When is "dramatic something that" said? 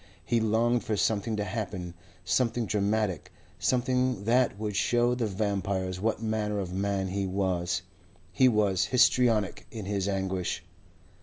2.65-4.57